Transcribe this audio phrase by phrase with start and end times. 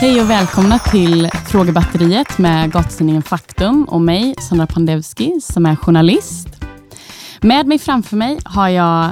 [0.00, 6.48] Hej och välkomna till Frågebatteriet med gatutidningen Faktum och mig, Sandra Pandevski, som är journalist.
[7.40, 9.10] Med mig framför mig har jag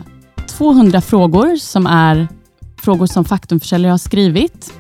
[0.48, 2.28] 200 frågor som är
[2.76, 4.72] frågor som Faktumförsäljare har skrivit.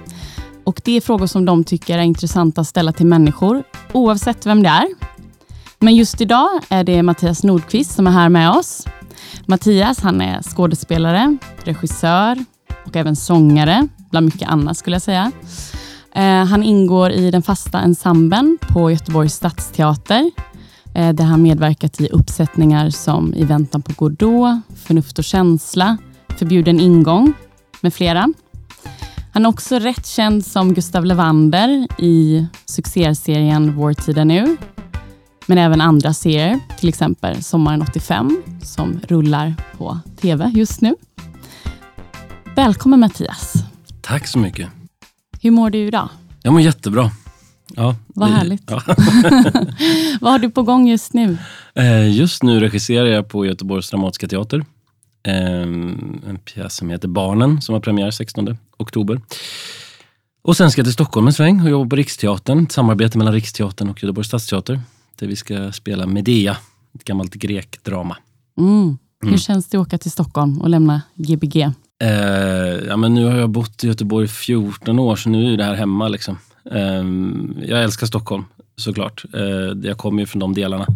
[0.64, 3.62] Och Det är frågor som de tycker är intressanta att ställa till människor,
[3.92, 4.88] oavsett vem det är.
[5.78, 8.86] Men just idag är det Mattias Nordqvist som är här med oss.
[9.46, 12.44] Mattias han är skådespelare, regissör
[12.86, 15.32] och även sångare, bland mycket annat skulle jag säga.
[16.14, 20.30] Eh, han ingår i den fasta ensemblen på Göteborgs stadsteater
[20.94, 25.96] eh, där han medverkat i uppsättningar som I väntan på Godot, Förnuft och känsla,
[26.28, 27.32] Förbjuden ingång
[27.80, 28.32] med flera.
[29.32, 34.56] Han är också rätt känd som Gustav Levander i succéserien Vår tid är nu.
[35.46, 40.94] Men även andra serier, till exempel Sommaren 85 som rullar på TV just nu.
[42.66, 43.54] Välkommen Mattias.
[44.00, 44.68] Tack så mycket.
[45.40, 46.08] Hur mår du idag?
[46.42, 47.10] Jag mår jättebra.
[47.74, 48.62] Ja, Vad det- härligt.
[48.70, 48.82] Ja.
[50.20, 51.38] Vad har du på gång just nu?
[51.74, 54.64] Eh, Just nu regisserar jag på Göteborgs Dramatiska Teater.
[55.22, 59.20] Eh, En pjäs som heter Barnen som har premiär 16 oktober.
[60.42, 62.62] Och sen ska jag till Stockholm en sväng och jobba på Riksteatern.
[62.64, 64.80] Ett samarbete mellan Riksteatern och Göteborgs Stadsteater.
[65.18, 66.56] Där vi ska spela Medea,
[66.94, 68.16] ett gammalt grekdrama.
[68.58, 68.98] Mm.
[69.20, 69.38] Hur Mm.
[69.38, 71.66] känns det att åka till Stockholm och lämna Gbg?
[72.02, 75.56] Eh, ja, men nu har jag bott i Göteborg i 14 år, så nu är
[75.56, 76.08] det här hemma.
[76.08, 76.38] Liksom.
[76.70, 77.04] Eh,
[77.68, 78.44] jag älskar Stockholm,
[78.76, 79.24] såklart.
[79.34, 79.40] Eh,
[79.88, 80.86] jag kommer ju från de delarna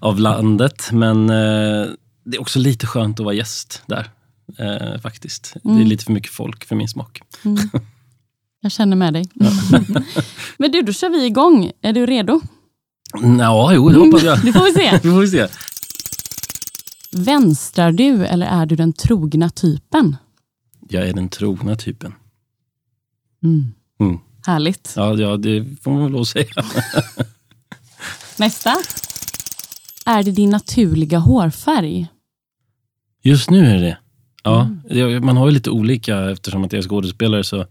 [0.00, 1.86] av landet, men eh,
[2.24, 4.08] det är också lite skönt att vara gäst där.
[4.58, 5.54] Eh, faktiskt.
[5.62, 5.86] Det är Mm.
[5.88, 7.20] lite för mycket folk för min smak.
[7.44, 7.58] Mm.
[8.60, 9.24] Jag känner med dig.
[10.58, 11.70] Men du, då kör vi igång.
[11.82, 12.40] Är du redo?
[13.38, 14.40] Ja, jo, det hoppas jag.
[14.44, 14.90] Det får vi se.
[15.02, 15.46] Det får vi se.
[17.12, 20.16] Vänstrar du eller är du den trogna typen?
[20.88, 22.14] Jag är den trogna typen.
[23.44, 23.74] Mm.
[24.00, 24.18] Mm.
[24.46, 24.92] Härligt.
[24.96, 26.46] Ja, ja, det får man väl lov att säga.
[28.38, 28.74] Nästa.
[30.06, 32.06] Är det din naturliga hårfärg?
[33.22, 33.98] Just nu är det.
[34.42, 35.26] Ja, Mm.
[35.26, 37.66] man har ju lite olika eftersom att jag är skådespelare så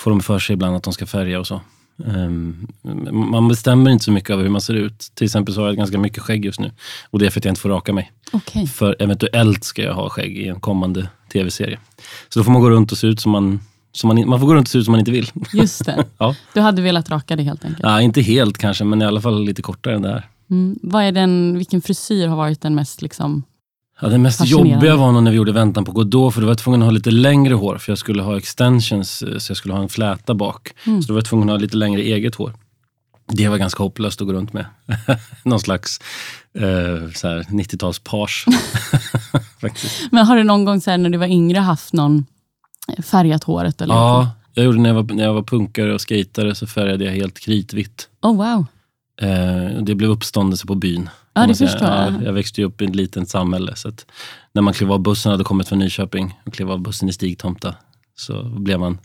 [0.00, 1.60] får de för sig ibland att de ska färga och så.
[2.06, 2.68] Ehm,
[3.12, 4.98] man bestämmer inte så mycket över hur man ser ut.
[5.14, 6.72] Till exempel så har jag ganska mycket skägg just nu.
[7.10, 8.12] Och det är för att jag inte får raka mig.
[8.32, 8.66] Okej.
[8.66, 11.78] För eventuellt ska jag ha skägg i en kommande tv-serie.
[12.28, 13.60] Så då får man gå runt och se ut som man,
[13.92, 15.30] som man, man får gå runt och se ut som man inte vill.
[15.52, 16.04] Just det.
[16.18, 16.34] Ja.
[16.54, 17.82] Du hade velat raka det helt enkelt.
[17.82, 20.26] Ja, inte helt kanske, men i alla fall lite kortare än det här.
[20.50, 20.78] Mm.
[20.82, 23.42] Vad är den, vilken frisyr har varit den mest liksom...
[24.00, 26.50] Ja, det mest jobbiga var nog när vi gjorde Väntan på Godot, för då var
[26.50, 29.56] jag tvungen att ha lite längre hår, för jag skulle ha extensions, eh, så jag
[29.56, 30.72] skulle ha en fläta bak.
[30.86, 31.02] Mm.
[31.02, 32.54] Så då var jag tvungen att ha lite längre eget hår.
[33.32, 34.66] Det var ganska hopplöst att gå runt med.
[35.44, 36.00] Någon slags
[36.54, 38.46] eh, så här 90-tals-page.
[39.60, 40.12] Faktiskt.
[40.12, 42.26] Men har du någon gång så här, när du var yngre haft någon
[43.02, 43.80] färgat håret?
[43.80, 47.04] Eller Ja, jag gjorde när jag, var, när jag var punkare och skatare så färgade
[47.04, 48.08] jag helt kritvitt.
[48.22, 48.66] Oh, wow.
[49.20, 51.10] Eh, det blev uppståndelse på byn.
[51.34, 52.12] Ja, det förstår jag.
[52.12, 53.76] Ja, jag växte upp i ett litet samhälle.
[53.76, 53.92] Så
[54.52, 57.74] när man klev av bussen, hade kommit från Nyköping och klev av bussen i Stigtomta,
[58.16, 58.98] så blev man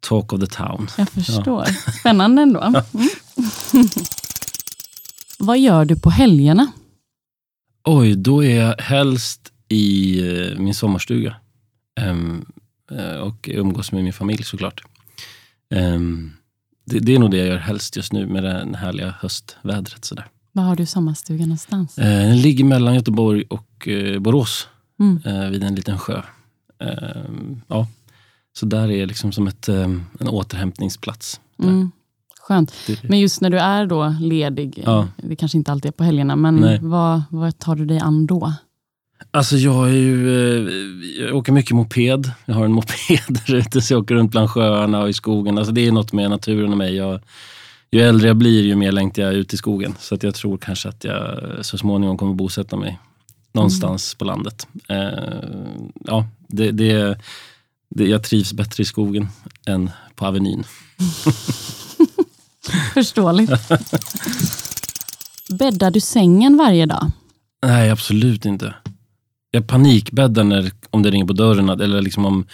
[0.00, 0.88] talk of the town.
[0.98, 1.64] Jag förstår.
[2.00, 2.60] Spännande ändå.
[2.60, 2.82] Mm.
[5.38, 6.72] Vad gör du på helgerna?
[7.84, 11.36] Oj, då är jag helst i eh, min sommarstuga.
[12.00, 14.82] Eh, och umgås med min familj såklart.
[15.74, 16.32] Ehm,
[16.84, 20.04] det, det är nog det jag gör helst just nu med det här härliga höstvädret.
[20.04, 20.26] Sådär.
[20.52, 21.98] Var har du sommarstugan någonstans?
[21.98, 24.68] Eh, den ligger mellan Göteborg och eh, Borås,
[25.00, 25.20] Mm.
[25.24, 26.22] eh, vid en liten sjö.
[26.82, 27.22] Eh,
[27.68, 27.86] ja.
[28.58, 29.82] Så där är liksom som ett, eh,
[30.20, 31.40] en återhämtningsplats.
[31.62, 31.90] Mm.
[32.40, 32.72] Skönt.
[33.02, 35.08] Men just när du är då ledig, Ja.
[35.16, 38.52] det kanske inte alltid är på helgerna, men vad, vad tar du dig an då?
[39.30, 42.30] Alltså jag är ju, eh, jag åker mycket moped.
[42.44, 45.58] Jag har en moped där ute så jag åker runt bland sjöarna och i skogen.
[45.58, 46.94] Alltså det är något med naturen och mig.
[46.94, 47.20] Jag,
[47.90, 49.94] ju äldre jag blir, ju mer längtar jag ut i skogen.
[49.98, 52.98] Så att jag tror kanske att jag så småningom kommer bosätta mig
[53.52, 54.66] någonstans på landet.
[54.88, 54.98] Eh,
[56.04, 57.18] ja, det, det,
[57.88, 59.28] det, jag trivs bättre i skogen
[59.66, 60.64] än på Avenyn.
[62.94, 63.52] Förståeligt.
[65.48, 67.10] Bäddar du sängen varje dag?
[67.66, 68.74] Nej, absolut inte.
[69.54, 72.46] Jag panikbäddar när, om det ringer på dörren eller liksom om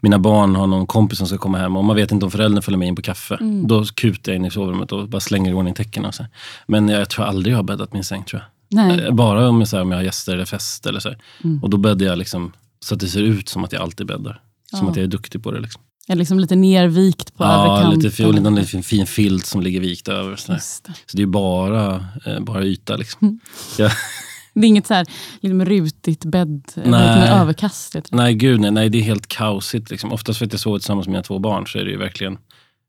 [0.00, 2.62] mina barn har någon kompis som ska komma hem och man vet inte om föräldern
[2.62, 3.34] följer med in på kaffe.
[3.40, 3.66] Mm.
[3.68, 6.08] Då kutar jag in i sovrummet och bara slänger i ordning täckena.
[6.08, 6.30] och så här.
[6.66, 8.24] Men jag tror aldrig jag har bäddat min säng.
[8.24, 8.48] tror jag.
[8.86, 9.00] Nej.
[9.06, 10.86] Eh, Bara om jag, så här, om jag har gäster eller fest.
[10.86, 11.14] Eller så.
[11.44, 11.62] Mm.
[11.62, 12.52] Och då bäddar jag liksom,
[12.84, 14.40] så att det ser ut som att jag alltid bäddar.
[14.70, 14.90] Som Ja.
[14.90, 15.60] att jag är duktig på det.
[15.60, 15.82] Liksom.
[16.08, 18.00] Är liksom lite nervikt på Ja, överkanten.
[18.00, 20.36] lite och någon liten fin filt som ligger vikt över.
[20.36, 20.60] Så, det.
[20.60, 21.94] så det är bara,
[22.26, 22.96] eh, bara yta.
[22.96, 23.18] Liksom.
[23.28, 23.40] Mm.
[23.78, 23.90] Jag,
[24.54, 25.06] Det är inget så här,
[25.40, 27.28] liksom rutigt bädd, nej.
[27.28, 27.96] överkast.
[28.10, 28.88] Nej, gud nej, nej.
[28.88, 29.90] Det är helt kaosigt.
[29.90, 30.12] Liksom.
[30.12, 32.38] Oftast för att jag sover tillsammans med mina två barn så är det ju verkligen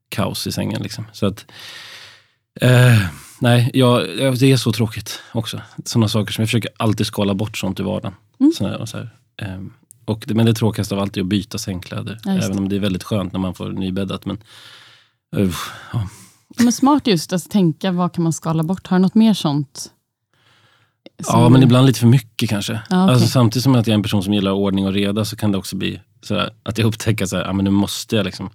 [0.09, 0.81] kaos i sängen.
[0.81, 1.05] Liksom.
[1.11, 1.45] Så att,
[2.61, 2.99] eh,
[3.39, 4.01] nej, jag,
[4.39, 5.61] det är så tråkigt också.
[5.85, 8.15] Sådana saker som jag försöker alltid skala bort sånt i vardagen.
[8.39, 8.51] Mm.
[8.51, 9.09] Såna, så här,
[9.41, 9.61] eh,
[10.05, 12.19] och det, men det tråkigaste av allt är att byta sängkläder.
[12.23, 14.25] Ja, även om det är väldigt skönt när man får nybäddat.
[14.25, 14.37] Men,
[15.37, 15.55] uh,
[15.93, 16.07] ja.
[16.57, 18.87] Men smart just att tänka, vad kan man skala bort?
[18.87, 19.91] Har du något mer sånt?
[21.23, 22.73] Som- Ja, men ibland lite för mycket kanske.
[22.73, 23.13] Ja, okej.
[23.13, 25.51] alltså, samtidigt som att jag är en person som gillar ordning och reda så kan
[25.51, 28.49] det också bli sådär, att jag upptäcker att ah, men nu måste jag liksom,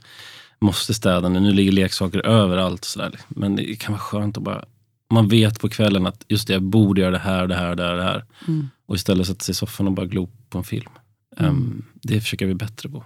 [0.61, 1.41] måste städa nu.
[1.41, 2.85] Nu ligger leksaker överallt.
[2.85, 3.19] Sådär.
[3.29, 4.65] Men det kan vara skönt att bara,
[5.11, 7.83] man vet på kvällen att just det, jag borde göra det här, det här, det
[7.85, 7.97] här.
[7.97, 8.25] Det här.
[8.49, 8.69] Mm.
[8.87, 10.91] Och istället sätta sig i soffan och bara glo på en film.
[11.37, 13.05] Ehm, det försöker jag bli bättre på.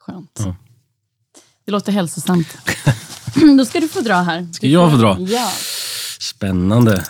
[0.00, 0.40] Skönt.
[0.44, 0.56] Ja.
[1.64, 2.58] Det låter hälsosamt.
[3.58, 4.48] Då ska du få dra här.
[4.52, 5.16] Ska jag få dra?
[5.20, 5.50] Ja.
[6.20, 7.04] Spännande.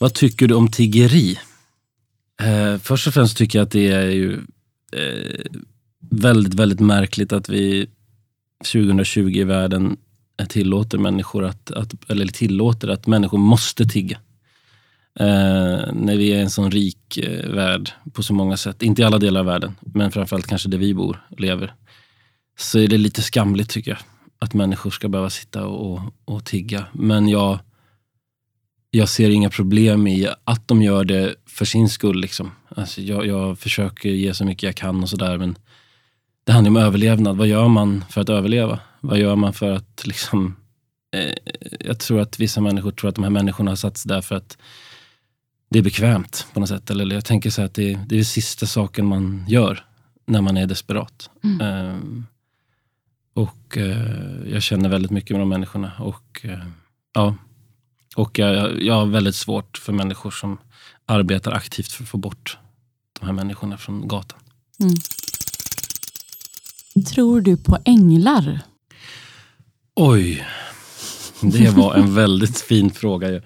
[0.00, 1.38] Vad tycker du om tiggeri?
[2.42, 4.34] Eh, först och främst tycker jag att det är ju
[4.92, 5.40] eh,
[6.10, 7.86] väldigt, väldigt märkligt att vi
[8.72, 9.96] 2020 i världen
[10.48, 14.18] tillåter människor att, att eller tillåter att människor måste tigga.
[15.20, 18.82] Eh, när vi är en sån rik eh, värld på så många sätt.
[18.82, 21.74] Inte i alla delar av världen, men framförallt kanske där vi bor och lever.
[22.58, 24.00] Så är det lite skamligt tycker jag.
[24.38, 26.86] Att människor ska behöva sitta och, och, och tigga.
[26.92, 27.58] Men jag,
[28.90, 32.20] jag ser inga problem i att de gör det för sin skull.
[32.20, 32.50] Liksom.
[32.68, 35.38] Alltså jag, jag försöker ge så mycket jag kan och sådär.
[35.38, 35.58] Men
[36.44, 37.36] det handlar om överlevnad.
[37.36, 38.78] Vad gör man för att överleva?
[39.00, 40.56] Vad gör man för att liksom...
[41.16, 41.34] Eh,
[41.80, 44.58] jag tror att vissa människor tror att de här människorna har satts där för att
[45.70, 46.90] det är bekvämt på något sätt.
[46.90, 49.84] Eller jag tänker så här att det, det är den sista saken man gör
[50.26, 51.30] när man är desperat.
[51.44, 51.60] Mm.
[51.60, 52.26] Ehm,
[53.34, 55.92] och eh, jag känner väldigt mycket med de människorna.
[55.98, 56.66] Och, eh,
[57.14, 57.34] ja,
[58.16, 60.58] och jag, jag har väldigt svårt för människor som
[61.06, 62.58] arbetar aktivt för att få bort
[63.20, 64.38] de här människorna från gatan.
[64.80, 64.94] Mm.
[67.04, 68.60] Tror du på änglar?
[69.96, 70.46] Oj,
[71.40, 73.40] det var en väldigt fin fråga.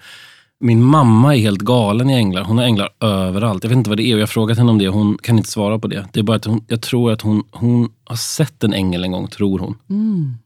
[0.59, 2.43] Min mamma är helt galen i änglar.
[2.43, 3.63] Hon har änglar överallt.
[3.63, 5.37] Jag vet inte vad det är och jag har frågat henne om det hon kan
[5.37, 6.07] inte svara på det.
[6.13, 9.11] Det är bara att hon, jag tror att hon, hon har sett en ängel en
[9.11, 9.77] gång, tror hon.
[9.89, 10.37] Mm.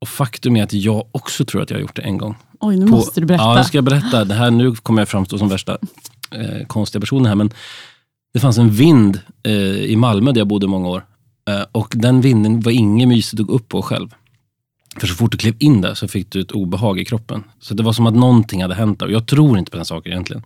[0.00, 2.36] Och faktum är att jag också tror att jag har gjort det en gång.
[2.60, 3.44] Oj, nu På- måste du berätta.
[3.44, 4.24] Ja, jag ska berätta.
[4.24, 5.78] Det här, nu kommer jag framstå som värsta
[6.30, 7.50] eh, konstiga personen här, men
[8.32, 9.52] det fanns en vind eh,
[9.84, 11.04] i Malmö där jag bodde många år.
[11.50, 14.14] Eh, och den vinden var inget mysigt att gå upp på själv.
[14.96, 17.44] För så fort du klev in där så fick du ett obehag i kroppen.
[17.60, 19.06] Så det var som att någonting hade hänt där.
[19.06, 20.42] Och jag tror inte på den saken egentligen.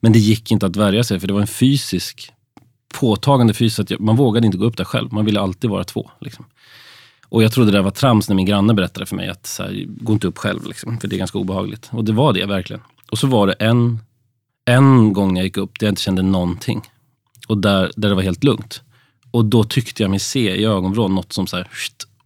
[0.00, 2.32] Men det gick inte att värja sig, för det var en fysisk,
[3.00, 5.12] påtagande fysisk, att jag, man vågade inte gå upp där själv.
[5.12, 6.10] Man ville alltid vara två.
[6.20, 6.44] Liksom.
[7.28, 9.84] Och jag trodde det var trams när min granne berättade för mig att så här,
[9.88, 11.88] gå inte upp själv, liksom, för det är ganska obehagligt.
[11.92, 12.82] Och det var det verkligen.
[13.10, 13.98] Och så var det en,
[14.64, 16.82] en gång jag gick upp där jag inte kände någonting.
[17.48, 18.82] Och där, där det var helt lugnt.
[19.30, 21.68] Och då tyckte jag mig se i ögonvrån något som, så här,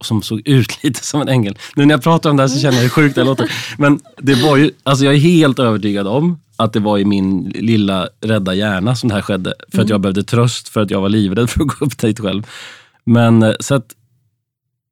[0.00, 1.58] som såg ut lite som en ängel.
[1.76, 3.52] Nu när jag pratar om det här så känner jag hur sjukt det låter.
[3.79, 7.52] Men det var ju, alltså jag är helt övertygad om att det var i min
[7.55, 9.55] lilla rädda hjärna som det här skedde.
[9.69, 12.20] För att jag behövde tröst, för att jag var livrädd för att gå upp dit
[12.20, 12.47] själv.
[13.05, 13.94] Men eh, så att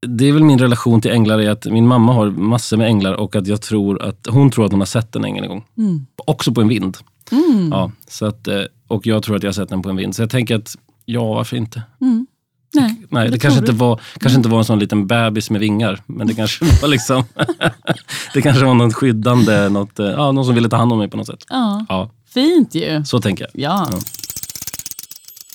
[0.06, 3.12] det är väl min relation till änglar, är att min mamma har massor med änglar
[3.14, 5.64] och att jag tror att hon tror att hon har sett en ängel en gång.
[5.78, 6.06] Mm.
[6.26, 6.96] Också på en vind.
[7.32, 7.68] Mm.
[7.72, 10.16] Ja, så att, eh, och jag tror att jag har sett den på en vind.
[10.16, 11.82] Så jag tänker att, ja varför inte?
[12.00, 12.26] Mm.
[12.74, 15.60] Nej, Nej, det, det kanske, inte var, kanske inte var en sån liten bebis med
[15.60, 16.02] vingar.
[16.06, 17.24] Men det kanske var liksom
[18.34, 21.08] Det kanske var något skyddande, något, eh, ja, någon som ville ta hand om mig
[21.08, 21.44] på något sätt.
[21.48, 23.04] Ja, Ja, fint ju.
[23.04, 23.62] så tänker jag.
[23.70, 23.88] Ja.
[23.92, 23.98] Ja.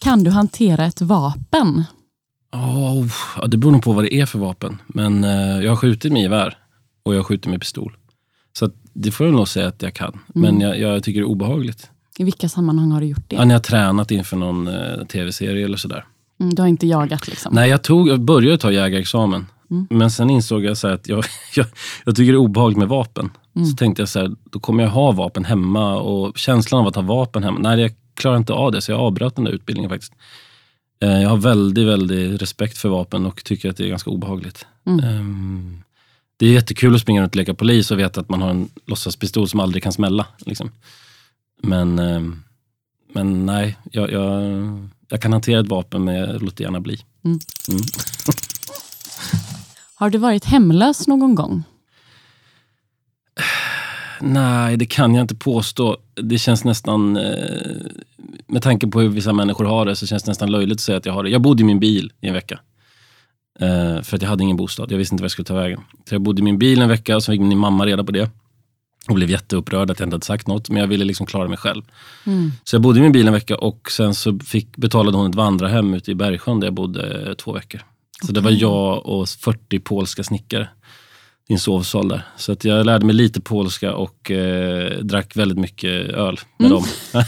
[0.02, 1.84] Kan du hantera ett vapen?
[2.54, 3.08] Oh,
[3.42, 4.82] ja, det beror nog på vad det är för vapen.
[4.88, 6.58] Men eh, jag har skjutit med gevär
[7.04, 7.98] och jag har skjutit med pistol.
[8.58, 10.20] Så att, det får jag nog säga att jag kan.
[10.28, 11.90] Men jag, jag tycker det är obehagligt.
[12.18, 13.36] I vilka sammanhang har du gjort det?
[13.36, 16.06] Ja, när jag har tränat inför någon eh, tv-serie eller sådär.
[16.40, 17.54] Mm, du har inte jagat liksom?
[17.56, 19.46] Nej, jag, tog, jag började ta jägarexamen.
[19.72, 19.88] Mm.
[19.90, 21.66] Men sen insåg jag så här att jag, jag,
[22.06, 23.30] jag tycker det är obehagligt med vapen.
[23.56, 23.68] Mm.
[23.68, 26.96] Så tänkte jag så här, då kommer jag ha vapen hemma och känslan av att
[26.96, 28.82] ha vapen hemma, nej jag klarar inte av det.
[28.82, 30.14] Så jag avbröt den där utbildningen faktiskt.
[31.04, 34.66] Eh, Jag har väldigt, väldigt respekt för vapen och tycker att det är ganska obehagligt.
[34.86, 35.00] Mm.
[35.06, 35.84] Ehm,
[36.38, 38.70] Det är jättekul att springa runt och leka polis och veta att man har en
[38.86, 40.26] låtsaspistol som aldrig kan smälla.
[40.46, 40.72] Liksom.
[41.64, 42.44] Men, ehm,
[43.14, 44.44] men nej, jag, jag,
[45.10, 47.00] jag kan hantera ett vapen men jag låter gärna bli.
[47.26, 47.40] Mm.
[47.70, 47.82] Mm.
[49.96, 51.64] Har du varit hemlös någon gång?
[54.22, 55.98] Nej, det kan jag inte påstå.
[56.16, 57.34] Det känns nästan, eh,
[58.48, 60.98] med tanke på hur vissa människor har det, så känns det nästan löjligt att säga
[60.98, 61.30] att jag har det.
[61.30, 62.60] Jag bodde i min bil i en vecka.
[63.60, 64.92] Eh, för att jag hade ingen bostad.
[64.92, 65.80] Jag visste inte var jag skulle ta vägen.
[66.10, 68.12] Så jag bodde i min bil en vecka och så fick min mamma reda på
[68.12, 68.30] det.
[69.10, 70.70] och blev jätteupprörd att jag inte hade sagt något.
[70.70, 71.82] Men jag ville liksom klara mig själv.
[72.26, 72.52] Mm.
[72.64, 75.36] Så jag bodde i min bil en vecka och sen så fick, betalade hon ett
[75.36, 77.82] vandrarhem ute i Bergsjön där jag bodde eh, två veckor.
[78.26, 80.70] Så det var jag och 40 polska snickare
[81.50, 82.22] en sovsal där.
[82.38, 86.72] Så att jag lärde mig lite polska och eh, drack väldigt mycket öl med Mm.
[86.72, 86.84] dem.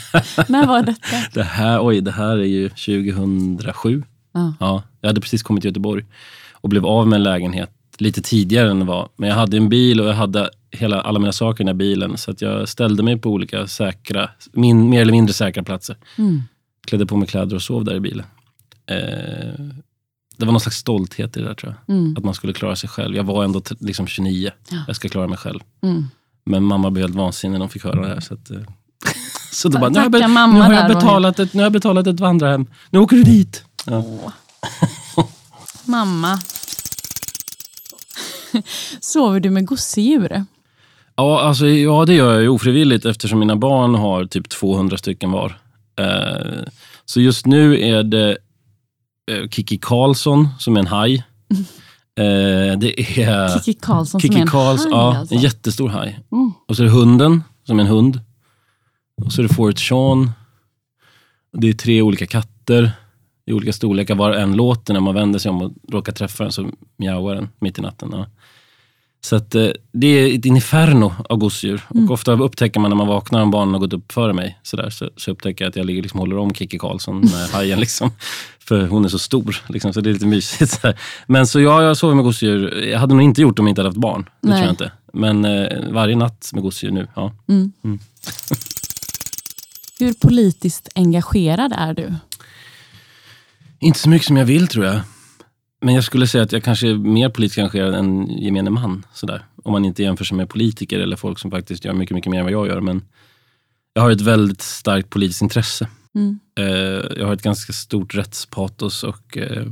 [0.48, 1.16] När var detta?
[1.34, 4.04] Det här, oj, det här är ju 2007.
[4.34, 4.54] Ja.
[4.60, 6.06] Ja, jag hade precis kommit till Göteborg
[6.54, 9.10] och blev av med en lägenhet lite tidigare än det var.
[9.16, 11.80] Men jag hade en bil och jag hade hela, alla mina saker i den här
[11.80, 12.18] bilen.
[12.18, 15.96] Så att jag ställde mig på olika säkra, min, mer eller mindre säkra platser.
[16.18, 16.42] Mm.
[16.88, 18.26] Klädde på mig kläder och sov där i bilen.
[18.90, 19.66] Eh,
[20.38, 21.96] det var någon slags stolthet i det där tror jag.
[21.96, 22.16] Mm.
[22.18, 23.16] Att man skulle klara sig själv.
[23.16, 24.52] Jag var ändå liksom 29.
[24.70, 24.78] Ja.
[24.88, 25.60] Jag ska klara mig själv.
[25.84, 26.08] Mm.
[26.46, 28.20] Men mamma blev helt vansinnig när hon fick höra det här.
[28.20, 28.58] Så, att, eh,
[29.52, 32.08] så då bara, nu har, jag nu, har jag betalat ett, nu har jag betalat
[32.08, 32.68] ett vandrarhem.
[32.90, 33.64] Nu åker du dit.
[33.86, 34.04] Ja.
[35.86, 36.40] Mamma.
[39.00, 40.46] Sover du med gosedjur?
[41.16, 45.32] Ja, alltså, ja, det gör jag ju ofrivilligt eftersom mina barn har typ 200 stycken
[45.32, 45.60] var.
[46.00, 46.64] Eh,
[47.06, 48.38] så just nu är det
[49.52, 51.24] Kiki Karlsson som är en haj.
[52.18, 55.36] Eh, det är Kikki Karlsson Kiki som är en Karls, haj ja, alltså.
[55.36, 56.20] en jättestor haj.
[56.32, 56.54] Mm.
[56.68, 58.20] Och så är det hunden som är en hund.
[59.26, 60.32] Och så är det Fort Sean.
[61.58, 62.92] Det är tre olika katter
[63.46, 64.16] i olika storlekar.
[64.16, 67.50] Var en låter när man vänder sig om och råkar träffa den så mjauar den
[67.60, 68.10] mitt i natten.
[68.12, 68.26] Ja.
[69.26, 71.82] Så att, eh, det är ett inferno av gosedjur.
[71.94, 72.06] Mm.
[72.06, 74.78] Och ofta upptäcker man när man vaknar om barnen har gått upp före mig, så,
[74.78, 77.80] där, så, så upptäcker jag att jag ligger liksom håller om Kikki Karlsson med hajen.
[77.80, 78.12] Liksom.
[78.60, 80.82] För hon är så stor, liksom, så det är lite mysigt.
[80.82, 80.94] Så.
[81.28, 82.84] Men så ja, jag sover med gosedjur.
[82.84, 84.30] Jag hade nog inte gjort det om jag inte hade haft barn.
[84.42, 84.58] Det Nej.
[84.58, 84.92] tror jag inte.
[85.14, 87.34] Men eh, varje natt med gosedjur nu, ja.
[87.48, 87.72] Mm.
[87.84, 88.00] Mm.
[90.00, 92.14] Hur politiskt engagerad är du?
[93.80, 95.00] Inte så mycket som jag vill tror jag.
[95.82, 99.06] Men jag skulle säga att jag kanske är mer politiskt engagerad än gemene man.
[99.14, 99.46] Sådär.
[99.64, 102.40] Om man inte jämför sig med politiker eller folk som faktiskt gör mycket, mycket mer
[102.40, 102.82] än vad jag gör.
[102.82, 103.02] Men
[103.94, 105.88] jag har ett väldigt starkt politiskt intresse.
[106.16, 106.40] Mm.
[106.60, 106.66] Eh,
[107.20, 109.66] jag har ett ganska stort rättspatos och, eh,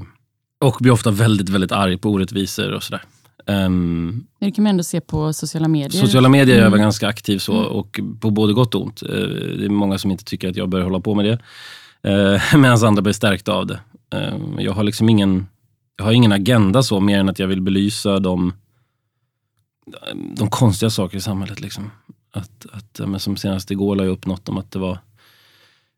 [0.65, 3.01] och blir ofta väldigt, väldigt arg på orättvisor och sådär.
[3.47, 6.01] Ehm, Det kan man ändå se på sociala medier.
[6.01, 6.79] Sociala medier är jag Mm.
[6.79, 9.01] ganska aktiv så och på både gott och ont.
[9.03, 11.39] Eh, Det är många som inte tycker att jag bör hålla på med det.
[12.11, 13.79] Eh, Medan andra blir stärkta av det.
[14.15, 15.47] Eh, Jag har liksom ingen,
[15.97, 18.53] jag har ingen agenda så mer än att jag vill belysa de,
[20.35, 21.59] de konstiga saker i samhället.
[21.59, 21.91] Liksom.
[22.31, 24.97] Att, att, men som senast igår la jag upp något om att det var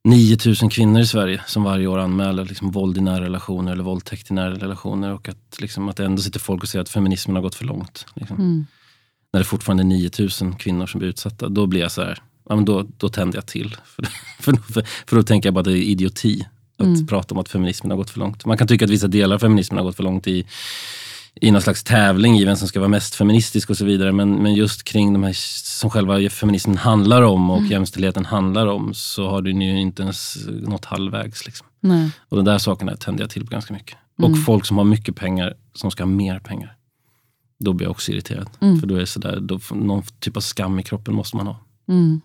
[0.03, 4.31] 9000 kvinnor i Sverige som varje år anmäler liksom våld i nära relationer eller våldtäkt
[4.31, 7.43] i nära relationer och att, liksom, att ändå sitter folk och säger att feminismen har
[7.43, 8.05] gått för långt.
[8.13, 8.65] Liksom Mm.
[9.33, 12.55] när det fortfarande är 9000 kvinnor som blir utsatta, då blir jag så här, ja,
[12.55, 13.77] men då, då tänder jag till.
[13.85, 14.03] För,
[14.39, 16.45] för, för, för då tänker jag bara att det är idioti
[16.77, 17.08] att Mm.
[17.08, 18.46] prata om att feminismen har gått för långt.
[18.46, 20.46] Man kan tycka att vissa delar av feminismen har gått för långt i,
[21.41, 24.12] i någon slags tävling i vem som ska vara mest feministisk och så vidare.
[24.12, 25.34] Men, men just kring de här
[25.79, 30.38] som själva feminismen handlar om och jämställdheten handlar om så har den ju inte ens
[30.48, 31.46] nått halvvägs.
[31.46, 31.67] Liksom.
[31.79, 32.10] Nej.
[32.29, 33.98] Och de där sakerna tänder jag till på ganska mycket.
[34.20, 34.32] Mm.
[34.32, 36.75] Och folk som har mycket pengar, som ska ha mer pengar.
[37.60, 38.50] Då blir jag också irriterad.
[38.62, 38.79] Mm.
[38.79, 41.58] För då är det sådär, då, någon typ av skam i kroppen måste man ha.
[41.89, 42.22] Mm.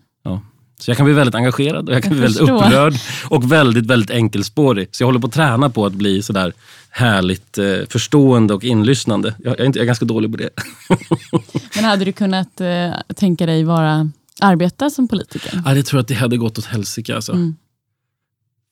[0.81, 2.65] Så jag kan bli väldigt engagerad och jag kan Jag bli väldigt förstår.
[2.65, 2.93] upprörd
[3.29, 4.87] och väldigt, väldigt enkelspårig.
[4.91, 6.53] Så jag håller på att träna på att bli sådär
[6.89, 9.35] härligt eh, förstående och inlyssnande.
[9.43, 10.49] Jag, jag, är inte, jag är ganska dålig på det.
[11.75, 14.09] Men hade du kunnat eh, tänka dig vara,
[14.39, 15.61] arbeta som politiker?
[15.65, 17.31] Ja, det tror jag att det hade gått åt helsike alltså.
[17.31, 17.55] Mm.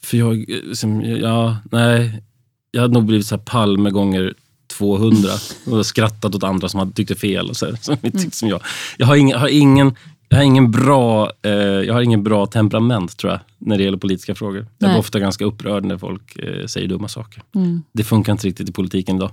[0.04, 2.24] För jag, eh, som, ja, nej.
[2.72, 4.34] Jag hade nog blivit så här Palme gånger
[4.78, 5.30] 200
[5.66, 7.50] och skrattat åt andra som hade tyckte fel.
[7.50, 8.32] Och så här, som Mm.
[8.32, 8.62] som jag.
[8.98, 9.96] Jag har ingen, har ingen,
[10.30, 13.98] jag har ingen, bra, eh, jag har ingen bra temperament tror jag, när det gäller
[13.98, 14.58] politiska frågor.
[14.78, 14.90] Jag Nej.
[14.90, 17.44] blir ofta ganska upprörd när folk eh, säger dumma saker.
[17.56, 17.84] Mm.
[17.94, 19.32] Det funkar inte riktigt i politiken idag.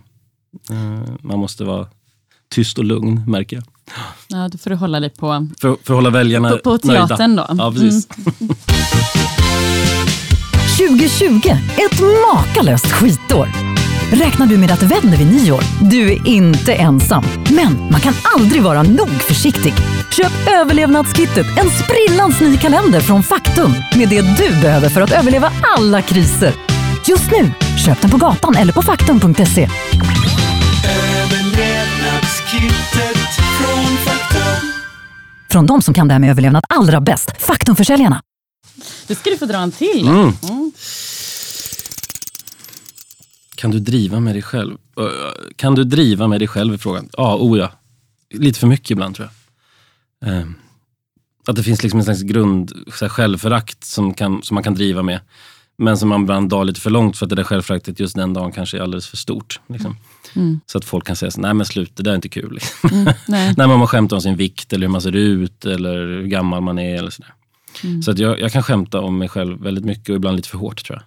[0.70, 1.86] Eh, man måste vara
[2.54, 3.64] tyst och lugn, märker jag.
[4.28, 7.06] Ja, då får du hålla dig på, För, för att hålla väljarna på, på nöjda.
[7.08, 7.46] teatern då.
[7.58, 8.08] Ja, precis.
[8.40, 8.54] Mm.
[10.78, 12.00] 2020, ett
[12.32, 13.48] makalöst skitår.
[14.12, 15.60] Räknar du med att det vänder vid nyår?
[15.90, 17.24] Du är inte ensam.
[17.50, 19.72] Men man kan aldrig vara nog försiktig.
[20.12, 25.52] Köp överlevnadskittet, en sprillans ny kalender från Faktum med det du behöver för att överleva
[25.76, 26.54] alla kriser.
[27.08, 27.52] Just nu,
[27.84, 29.68] köp den på gatan eller på faktum.se.
[30.88, 33.18] Överlevnadskittet
[33.60, 34.70] från Faktum.
[35.50, 38.22] Från de som kan det här med överlevnad allra bäst, Faktumförsäljarna.
[39.06, 40.08] Det ska du få dra en till.
[40.08, 40.32] Mm.
[40.42, 40.72] Mm.
[43.54, 44.76] Kan du driva med dig själv?
[45.56, 47.08] Kan du driva med dig själv i frågan?
[47.12, 47.72] Ja, oh ja.
[48.34, 49.32] Lite för mycket ibland tror jag.
[50.24, 50.44] Eh,
[51.46, 54.74] Att det finns liksom en slags grund, så här, självförakt som, kan, som man kan
[54.74, 55.20] driva med.
[55.78, 58.32] Men som man ibland drar lite för långt för att det där självföraktet just den
[58.32, 59.60] dagen kanske är alldeles för stort.
[59.66, 59.96] Liksom.
[60.36, 60.60] Mm.
[60.66, 62.52] Så att folk kan säga så, nej men slut, det där är inte kul.
[62.54, 62.90] Liksom.
[62.92, 63.14] Mm.
[63.28, 63.54] Nej.
[63.56, 66.78] när man skämtar om sin vikt eller hur man ser ut eller hur gammal man
[66.78, 66.96] är.
[66.96, 67.34] Eller sådär.
[67.84, 68.02] Mm.
[68.02, 70.58] Så att jag, jag kan skämta om mig själv väldigt mycket och ibland lite för
[70.58, 71.02] hårt tror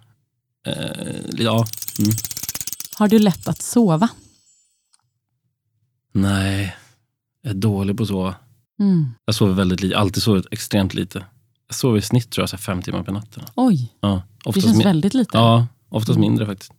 [0.63, 0.77] jag.
[0.77, 1.65] Eh, ja,
[1.99, 2.11] mm.
[2.95, 4.09] Har du lätt att sova?
[6.11, 6.75] nej,
[7.41, 8.35] jag är dålig på att sova.
[8.79, 9.09] Mm.
[9.25, 11.25] Jag sover väldigt lite, alltid sovit extremt lite.
[11.67, 13.37] Jag sover i snitt tror jag så fem timmar per natt.
[13.55, 14.21] Oj, Ja,
[14.53, 15.37] det känns väldigt lite.
[15.37, 16.71] ja, oftast mindre faktiskt.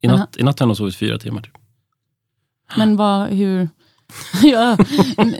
[0.00, 1.40] I natt, I natt har jag nog sovit fyra timmar.
[1.42, 1.52] Typ.
[2.76, 3.68] Men vad, hur...
[4.42, 4.76] ja.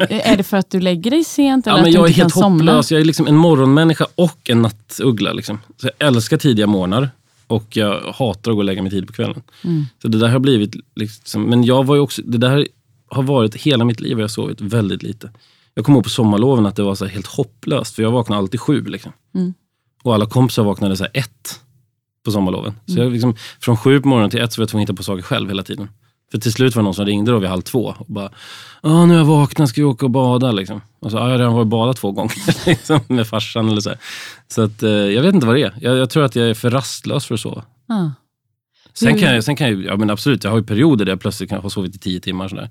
[0.09, 2.09] Är det för att du lägger dig sent eller Ja, men att jag du är
[2.09, 2.73] inte helt somna?
[2.73, 2.93] hopplös.
[2.93, 5.33] Jag är liksom en morgonmänniska och en nattuggla.
[5.33, 5.59] Liksom.
[5.77, 7.11] Så jag älskar tidiga morgnar
[7.47, 9.43] och jag hatar att gå och lägga mig tid på kvällen.
[9.65, 9.85] Mm.
[10.03, 10.77] Så det där har blivit...
[10.95, 12.23] Liksom, men jag var ju också...
[12.25, 12.69] Det där
[13.09, 15.31] har varit hela mitt liv har jag sovit väldigt lite.
[15.75, 18.61] Jag kommer ihåg på sommarloven att det var så helt hopplöst, för jag vaknade alltid
[18.61, 18.85] sju.
[18.85, 19.13] Liksom.
[19.35, 19.55] Mm.
[20.03, 21.61] Och alla kompisar vaknade så ett
[22.25, 22.75] på sommarloven.
[22.87, 24.97] Så jag liksom, från sju på morgonen till ett så var jag tvungen att hitta
[24.97, 25.89] på saker själv hela tiden.
[26.31, 28.31] För till slut var det någon som ringde då vid halv två och bara
[28.83, 30.53] Åh, nu har jag vaknat, ska vi åka och bada?
[30.53, 30.81] Liksom.
[31.01, 33.69] Och så, "Ja, jag har redan varit och badat två gånger liksom, med farsan.
[33.69, 33.99] Eller så här.
[34.49, 35.75] så att, eh, jag vet inte vad det är.
[35.81, 37.65] Jag, jag tror att jag är för rastlös för att sova.
[37.89, 38.13] Ja.
[38.95, 41.21] Sen kan jag, sen kan jag ja, men absolut, jag har ju perioder där jag
[41.21, 42.49] plötsligt kan ha sovit i tio timmar.
[42.49, 42.71] Sådär.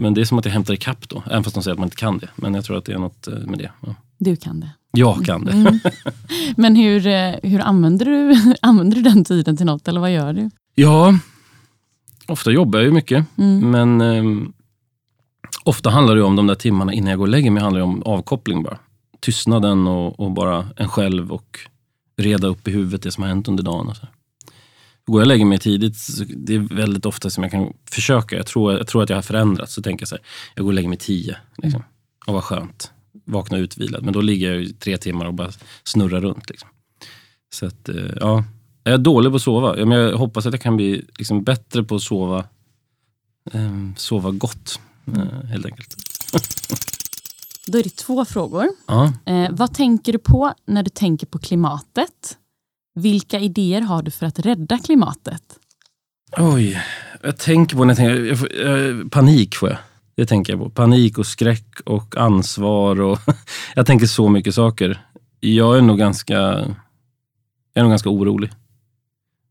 [0.00, 1.86] Men det är som att jag hämtar ikapp då, även fast de säger att man
[1.86, 2.28] inte kan det.
[2.36, 3.70] Men jag tror att det är något eh, med det.
[3.86, 3.94] Ja.
[4.18, 4.70] Du kan det.
[4.92, 5.52] Jag kan det.
[5.52, 5.78] Mm.
[6.56, 10.32] Men hur, eh, hur använder, du, använder du den tiden till något eller vad gör
[10.32, 10.50] du?
[10.74, 11.18] Ja,
[12.26, 13.24] ofta jobbar jag ju mycket.
[13.38, 13.70] Mm.
[13.70, 14.52] Men ehm,
[15.64, 17.84] ofta handlar det om de där timmarna innan jag går och lägger mig, handlar det
[17.84, 18.78] om avkoppling bara.
[19.20, 21.58] Tystnaden och, och bara en själv och
[22.16, 23.88] reda upp i huvudet det som har hänt under dagen.
[23.88, 24.06] Och så.
[25.08, 25.96] Går jag och lägger mig tidigt,
[26.36, 28.36] det är väldigt ofta som jag kan försöka.
[28.36, 29.74] Jag tror, jag tror att jag har förändrats.
[29.74, 30.24] Så tänker jag så här,
[30.54, 31.36] jag går och lägger mig tio.
[31.56, 31.82] Liksom.
[32.26, 32.92] Och vad skönt.
[33.24, 34.02] Vakna utvilad.
[34.04, 35.52] Men då ligger jag ju tre timmar och bara
[35.84, 36.50] snurrar runt.
[36.50, 36.68] Liksom.
[37.54, 38.44] Så att, eh, ja.
[38.84, 39.86] Jag är dålig på att sova.
[39.86, 42.44] Men Jag hoppas att jag kan bli liksom bättre på att sova,
[43.52, 44.80] ehm, sova gott.
[45.06, 45.96] eh, helt enkelt.
[47.66, 48.66] Då är det två frågor.
[48.86, 49.12] Ja.
[49.26, 52.36] Eh, vad tänker du på när du tänker på klimatet?
[52.98, 55.42] Vilka idéer har du för att rädda klimatet?
[56.36, 56.82] Oj,
[57.22, 59.78] jag tänker på när jag tänker, jag får, jag, panik får jag.
[60.14, 60.70] Det tänker jag på.
[60.70, 63.00] Panik och skräck och ansvar.
[63.00, 63.18] Och
[63.74, 65.00] jag tänker så mycket saker.
[65.40, 66.76] Jag är nog ganska, jag
[67.74, 68.50] är nog ganska orolig.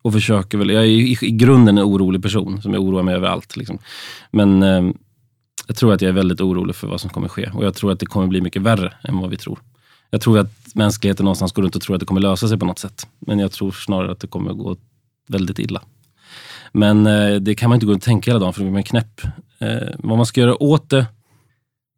[0.02, 3.16] Och försöker väl, jag är i, i grunden en orolig person som jag oroar mig
[3.16, 3.58] över allt.
[3.58, 3.80] Liksom.
[4.32, 4.92] Men eh,
[5.68, 7.50] jag tror att jag är väldigt orolig för vad som kommer ske.
[7.54, 9.60] Och jag tror att det kommer bli mycket värre än vad vi tror.
[10.10, 12.66] Jag tror att mänskligheten någonstans går runt och tror att det kommer lösa sig på
[12.66, 13.08] något sätt.
[13.20, 14.76] Men jag tror snarare att det kommer gå
[15.28, 15.82] väldigt illa.
[16.72, 18.84] Men eh, det kan man inte gå och tänka hela dagen för då blir man
[18.84, 19.22] knäpp.
[19.60, 21.06] Eh, vad man ska göra åt det,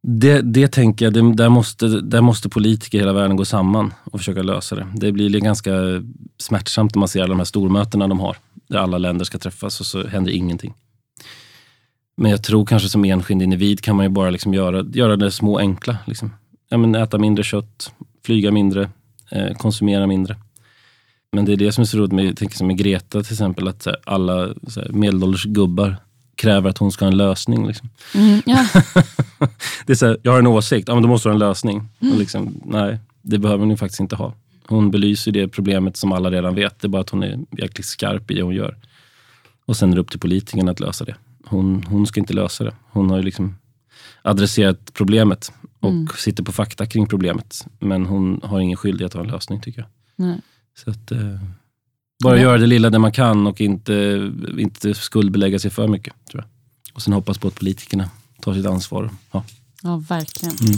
[0.03, 3.93] det, det tänker jag, det, där, måste, där måste politiker i hela världen gå samman
[4.03, 4.87] och försöka lösa det.
[4.95, 5.71] Det blir ganska
[6.37, 9.79] smärtsamt när man ser alla de här stormötena de har, där alla länder ska träffas
[9.79, 10.73] och så händer ingenting.
[12.17, 15.31] Men jag tror kanske som enskild individ kan man ju bara liksom göra, göra det
[15.31, 15.97] små enkla.
[16.05, 16.33] Liksom.
[16.69, 17.93] Ja, men äta mindre kött,
[18.25, 18.89] flyga mindre,
[19.31, 20.35] eh, konsumera mindre.
[21.31, 23.33] Men det är det som är så roligt med, jag tänker som med Greta till
[23.33, 25.95] exempel, att här, alla så här, medelålders gubbar
[26.35, 27.67] kräver att hon ska ha en lösning.
[27.67, 27.89] Liksom.
[28.15, 28.65] Mm, ja.
[29.85, 31.39] Det är så här, jag har en åsikt, ja, men då måste du ha en
[31.39, 31.87] lösning.
[31.99, 34.33] Och liksom, nej, det behöver hon ju faktiskt inte ha.
[34.67, 37.85] Hon belyser det problemet som alla redan vet, det är bara att hon är jäkligt
[37.85, 38.77] skarp i det hon gör.
[39.65, 41.15] Och sen är det upp till politikerna att lösa det.
[41.45, 42.73] Hon, hon ska inte lösa det.
[42.91, 43.55] Hon har ju liksom
[44.21, 46.07] adresserat problemet och Mm.
[46.17, 47.67] sitter på fakta kring problemet.
[47.79, 49.89] Men hon har ingen skyldighet att ha en lösning tycker jag.
[50.27, 50.41] Nej.
[50.83, 51.19] Så att, eh,
[52.23, 52.41] bara Ja.
[52.41, 56.13] göra det lilla där man kan och inte, inte skuldbelägga sig för mycket.
[56.31, 56.49] tror jag.
[56.95, 58.09] Och sen hoppas på att politikerna
[58.41, 59.09] tar sitt ansvar.
[59.31, 59.43] Ja.
[59.83, 60.55] ja, verkligen.
[60.61, 60.77] Mm.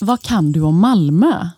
[0.00, 1.48] Vad kan du om Malmö?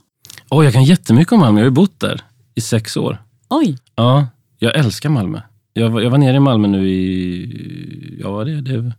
[0.51, 1.61] Oh, jag kan jättemycket om Malmö.
[1.61, 2.21] Jag har ju bott där
[2.55, 3.23] i sex år.
[3.49, 4.27] Oj, Ja,
[4.59, 5.41] jag älskar Malmö.
[5.73, 8.93] Jag var, jag var nere i Malmö nu i ja, vad är det, det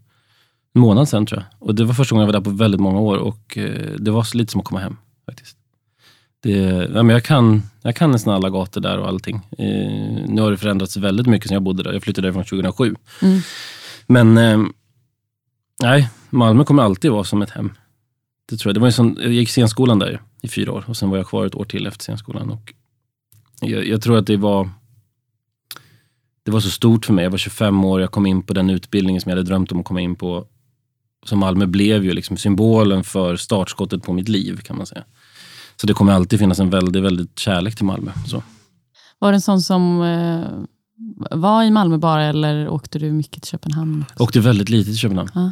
[0.73, 1.67] en månad sedan tror jag.
[1.67, 4.11] Och Det var första gången jag var där på väldigt många år och eh, det
[4.11, 4.97] var så lite som att komma hem.
[5.25, 5.57] faktiskt.
[6.43, 6.51] Det,
[6.93, 9.35] ja, men jag, kan, jag kan nästan alla gator där och allting.
[9.35, 11.93] Eh, nu har det förändrats väldigt mycket sedan jag bodde där.
[11.93, 12.95] Jag flyttade därifrån 2007.
[13.21, 13.39] Mm.
[14.07, 14.67] Men eh,
[15.81, 17.71] nej, Malmö kommer alltid vara som ett hem.
[18.49, 18.75] Det tror jag.
[18.75, 21.27] Det var ju sån, jag gick scenskolan där i fyra år och sen var jag
[21.27, 22.49] kvar ett år till efter scenskolan.
[22.49, 22.73] Och
[23.61, 24.69] jag, jag tror att det var
[26.43, 27.23] det var så stort för mig.
[27.23, 29.79] Jag var 25 år, jag kom in på den utbildningen som jag hade drömt om
[29.79, 30.47] att komma in på.
[31.25, 35.03] Så Malmö blev ju liksom symbolen för startskottet på mitt liv kan man säga.
[35.81, 38.11] Så det kommer alltid finnas en väldigt, väldigt kärlek till Malmö.
[38.27, 38.43] Så.
[39.19, 40.47] var det en sån som eh,
[41.37, 44.05] var i Malmö bara eller åkte du mycket till Köpenhamn?
[44.13, 45.29] Jag åkte väldigt lite till Köpenhamn.
[45.35, 45.51] Ja.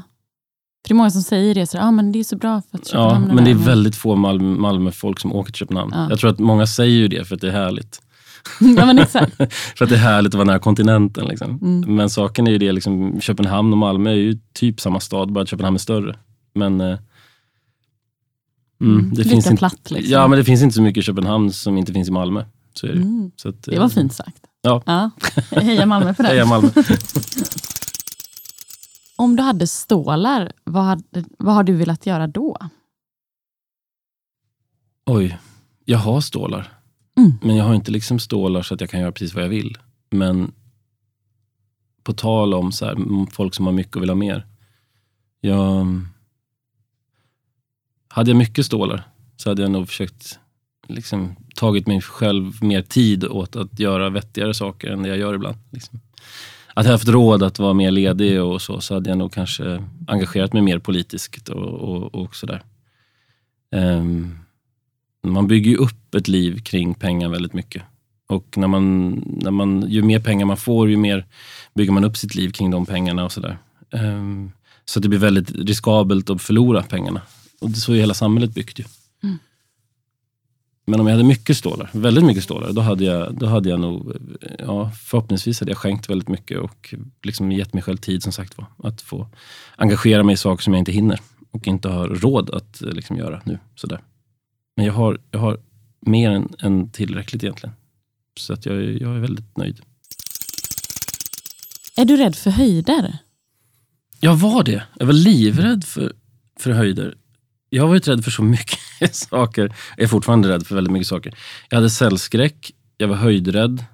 [0.84, 2.78] För det är många som säger det, så, ah, men det är så bra för
[2.78, 5.92] att Ja, Köpenhamn men det är där." väldigt få Malmö, Malmö-folk som åker till Köpenhamn.
[5.96, 6.08] Ja.
[6.10, 8.02] Jag tror att många säger ju det för att det är härligt.
[8.78, 9.36] ja, men exakt.
[9.78, 11.26] För att det är härligt att vara nära kontinenten.
[11.26, 11.60] Liksom.
[11.62, 11.96] Mm.
[11.96, 15.42] Men saken är ju det, liksom, Köpenhamn och Malmö är ju typ samma stad, bara
[15.42, 16.18] att Köpenhamn är större.
[16.54, 16.98] Men eh,
[18.82, 20.12] mm, det Lika finns inte, platt liksom.
[20.12, 22.46] Ja, men det finns inte så mycket i Köpenhamn som inte finns i Malmö.
[22.74, 22.94] Så det.
[22.94, 23.32] Mm.
[23.36, 24.42] Så att, Det var eh, fint sagt.
[24.62, 25.12] Ja.
[25.52, 26.30] Heja Malmö för det.
[26.30, 26.70] Heja Malmö.
[29.16, 32.58] Om du hade stålar, vad, hade, vad har du velat göra då?
[35.06, 35.38] Oj,
[35.86, 36.81] jag har stålar.
[37.18, 37.34] Mm.
[37.42, 39.78] Men jag har inte liksom stålar så att jag kan göra precis vad jag vill.
[40.10, 40.52] Men
[42.04, 42.96] på tal om så här,
[43.32, 44.46] folk som har mycket och vill ha mer.
[45.42, 45.88] Jag,
[48.08, 49.04] hade jag mycket stålar
[49.38, 50.40] så hade jag nog försökt
[50.88, 55.34] liksom, tagit mig själv mer tid åt att göra vettigare saker än det jag gör
[55.34, 55.58] ibland.
[55.70, 56.00] Liksom.
[56.74, 59.84] Att jag haft råd att vara mer ledig och så, så hade jag nog kanske
[60.08, 62.64] engagerat mig mer politiskt och, och, och sådär.
[63.72, 64.40] Um,
[65.24, 67.84] man bygger ju upp ett liv kring pengar väldigt mycket.
[68.28, 71.26] Och när man, när man, ju mer pengar man får, ju mer
[71.74, 73.58] bygger man upp sitt liv kring de pengarna och sådär.
[73.92, 74.52] Ehm,
[74.86, 77.22] så det blir väldigt riskabelt att förlora pengarna.
[77.62, 78.84] Och det, så är hela samhället byggt ju.
[79.24, 79.38] Mm.
[80.86, 83.80] Men om jag hade mycket stålar, väldigt mycket stålar, då hade jag, då hade jag
[83.80, 84.16] nog,
[84.60, 88.58] ja, förhoppningsvis hade jag skänkt väldigt mycket och liksom gett mig själv tid som sagt
[88.58, 88.66] var.
[88.90, 89.28] Att få
[89.76, 91.20] engagera mig i saker som jag inte hinner
[91.52, 93.60] och inte har råd att liksom, göra nu.
[93.76, 94.02] Sådär.
[94.76, 95.60] Men jag har, jag har
[96.00, 97.76] mer än, än tillräckligt egentligen.
[98.40, 99.82] Så att jag, jag är väldigt nöjd.
[101.96, 103.18] Är du rädd för höjder?
[104.20, 104.84] Jag var det.
[105.00, 106.14] Jag var livrädd för,
[106.60, 107.16] för höjder.
[107.70, 108.80] Jag har varit rädd för så mycket
[109.16, 109.76] saker.
[109.98, 111.38] Jag är fortfarande rädd för väldigt mycket saker.
[111.70, 113.86] Jag hade cellskräck, jag var höjdrädd,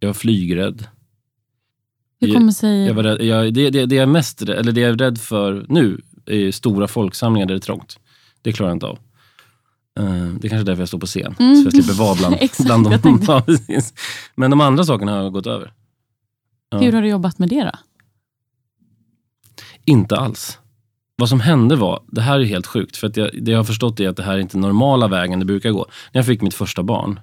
[0.00, 0.86] jag var flygrädd.
[2.20, 2.86] Hur kommer sig...
[2.86, 5.18] Jag var rädd, jag, det, det, det, jag är mest, eller det jag är rädd
[5.18, 7.98] för nu är stora folksamlingar där det är trångt.
[8.42, 8.98] Det klarar jag inte av.
[9.96, 11.56] Eh, Det är kanske är därför jag står på scen, Mm.
[11.56, 12.88] så jag slipper vara bland, Exakt, bland.
[13.28, 13.94] Ja, precis.
[14.34, 15.72] Men de andra sakerna har jag gått över.
[16.70, 16.78] Ja.
[16.78, 17.70] Hur har du jobbat med det då?
[19.84, 20.58] Inte alls.
[21.16, 23.64] Vad som hände var, det här är helt sjukt, för att jag, det jag har
[23.64, 25.86] förstått är att det här är inte normala vägen det brukar gå.
[26.12, 27.20] När jag fick mitt första barn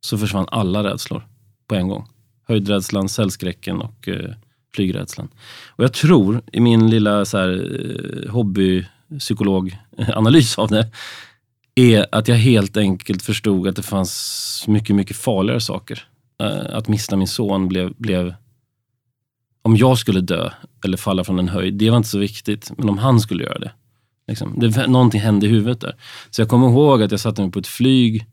[0.00, 1.26] så försvann alla rädslor
[1.66, 2.08] på en gång.
[2.48, 4.30] Höjdrädslan, cellskräcken och eh,
[4.74, 5.28] flygrädslan.
[5.68, 7.80] Och jag tror, i min lilla så här,
[8.24, 10.90] eh, hobbypsykologanalys av det,
[11.76, 16.04] är att jag helt enkelt förstod att det fanns mycket, mycket farligare saker.
[16.40, 18.34] Eh, att mista min son blev, blev
[19.62, 20.50] om jag skulle dö
[20.84, 22.72] eller falla från en höjd, det var inte så viktigt.
[22.78, 23.72] Men om han skulle göra det.
[24.28, 25.96] Liksom, det någonting hände i huvudet där.
[26.30, 28.26] Så jag kommer ihåg att jag satte mig på ett flyg.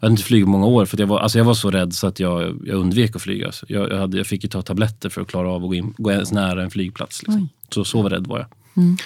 [0.00, 2.06] Jag hade inte flugit många år, för jag, var, alltså jag var så rädd så
[2.06, 3.46] att jag, jag undvek att flyga.
[3.46, 5.74] Alltså jag, jag, hade, jag fick ju ta tabletter för att klara av att gå,
[5.74, 7.22] in, gå ens nära en flygplats.
[7.22, 7.48] Liksom.
[7.68, 8.46] Så, så rädd var jag.
[8.76, 8.96] Mm.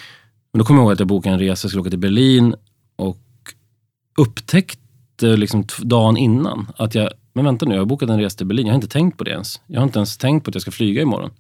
[0.53, 2.55] Men då kommer jag ihåg att jag bokade en resa, jag skulle åka till Berlin
[2.97, 3.19] och
[4.17, 8.37] upptäckte liksom t- dagen innan att jag, men vänta nu, jag har bokat en resa
[8.37, 8.67] till Berlin.
[8.67, 9.61] Jag har inte tänkt på det ens.
[9.67, 11.31] Jag har inte ens tänkt på att jag ska flyga imorgon.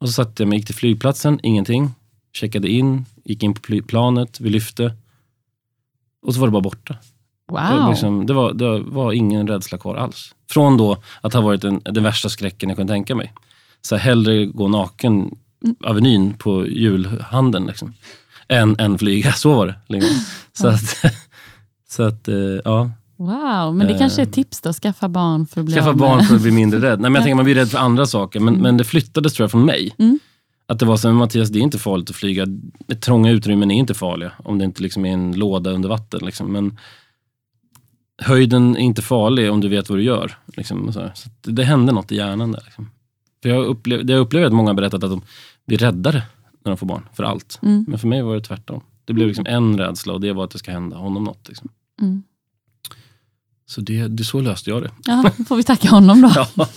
[0.00, 1.90] Och så satte jag mig, gick till flygplatsen, ingenting.
[2.36, 4.92] Checkade in, gick in på planet, vi lyfte.
[6.26, 6.96] Och så var det bara borta.
[7.48, 7.90] Det, var Wow.
[7.90, 10.34] liksom, det, var, det var ingen rädsla kvar alls.
[10.50, 13.32] Från då att ha varit den, den värsta skräcken jag kunde tänka mig.
[13.82, 15.30] Så här, hellre gå naken
[15.84, 17.94] Avenyn på julhandeln liksom,
[18.48, 19.32] än, än flyga.
[19.36, 19.74] Så var det.
[19.88, 20.16] Liksom.
[20.52, 21.04] Så att,
[21.96, 22.90] så att eh, ja.
[23.16, 23.98] wow, men det Eh.
[23.98, 26.50] kanske är ett tips då, skaffa barn för att bli Skaffa barn för att bli
[26.50, 27.00] mindre rädd.
[27.00, 29.44] Nej, men jag tänker man blir rädd för andra saker, men, men det flyttades tror
[29.44, 29.94] jag från mig.
[29.98, 30.18] Mm.
[30.68, 32.46] Att det var så, men Mattias, det är inte farligt att flyga.
[33.00, 36.20] Trånga utrymmen är inte farliga, om det inte liksom är en låda under vatten.
[36.24, 36.52] Liksom.
[36.52, 36.78] Men
[38.22, 40.38] höjden är inte farlig om du vet vad du gör.
[40.56, 42.62] Liksom, så så det, det hände något i hjärnan där.
[42.64, 42.90] Liksom.
[43.42, 45.22] För jag, upplev, jag upplever att många har berättat att de
[45.66, 46.22] blir räddare
[46.64, 47.58] när de får barn, för allt.
[47.62, 47.84] Mm.
[47.88, 48.80] Men för mig var det tvärtom.
[49.04, 51.48] Det blev liksom en rädsla och det var att det ska hända honom något.
[51.48, 51.68] Liksom.
[52.00, 52.22] Mm.
[53.66, 54.90] Så det, det, så löste jag det.
[55.04, 56.28] Ja, får vi tacka honom då.
[56.34, 56.48] Ja.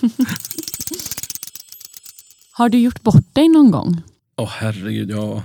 [2.51, 4.01] Har du gjort bort dig någon gång?
[4.35, 5.43] Åh herregud, ja.